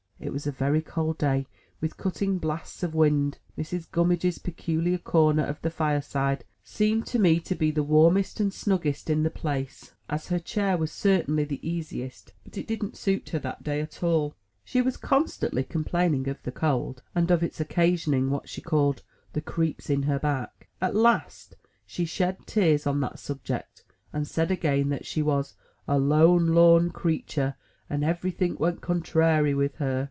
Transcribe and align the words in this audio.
It 0.23 0.31
was 0.31 0.45
a 0.45 0.51
very 0.51 0.83
cold 0.83 1.17
day, 1.17 1.47
with 1.81 1.97
cutting 1.97 2.37
blasts 2.37 2.83
of 2.83 2.93
wind. 2.93 3.39
Mrs. 3.57 3.89
Gummidge's 3.89 4.37
peculiar 4.37 4.99
comer 4.99 5.43
of 5.43 5.59
the 5.63 5.71
fireside 5.71 6.43
seemed 6.63 7.07
to 7.07 7.17
me 7.17 7.39
to 7.39 7.55
be 7.55 7.71
the 7.71 7.81
warmest 7.81 8.39
and 8.39 8.53
snuggest 8.53 9.09
in 9.09 9.23
the 9.23 9.31
place, 9.31 9.95
as 10.11 10.27
her 10.27 10.37
chair 10.37 10.77
was 10.77 10.91
certainly 10.91 11.43
the 11.43 11.67
easiest, 11.67 12.33
but 12.43 12.55
it 12.55 12.67
didn't 12.67 12.97
suit 12.97 13.29
her 13.29 13.39
that 13.39 13.63
day 13.63 13.81
at 13.81 14.03
all. 14.03 14.35
She 14.63 14.79
was 14.79 14.95
con 14.95 15.25
stantly 15.25 15.67
complaining 15.67 16.27
of 16.29 16.43
the 16.43 16.51
cold, 16.51 17.01
and 17.15 17.31
of 17.31 17.41
its 17.41 17.59
occasioning 17.59 18.29
what 18.29 18.47
she 18.47 18.61
called 18.61 19.01
"the 19.33 19.41
creeps 19.41 19.89
in 19.89 20.03
her 20.03 20.19
back." 20.19 20.69
At 20.79 20.95
last 20.95 21.55
she 21.87 22.05
shed 22.05 22.45
tears 22.45 22.85
on 22.85 22.99
that 22.99 23.17
subject, 23.17 23.83
and 24.13 24.27
said 24.27 24.51
again 24.51 24.89
that 24.89 25.07
she 25.07 25.23
was 25.23 25.55
"a 25.87 25.97
lone 25.97 26.49
lorn 26.53 26.91
creetur' 26.91 27.55
and 27.89 28.03
every 28.05 28.29
think 28.29 28.59
went 28.59 28.81
contrairy 28.81 29.55
with 29.55 29.77
her." 29.77 29.99